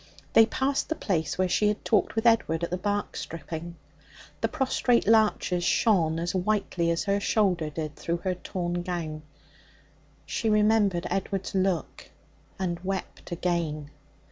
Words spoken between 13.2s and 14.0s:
again.